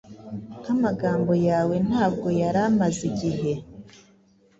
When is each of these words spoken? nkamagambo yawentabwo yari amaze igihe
nkamagambo 0.61 1.31
yawentabwo 1.47 2.27
yari 2.41 2.59
amaze 2.69 3.01
igihe 3.11 3.53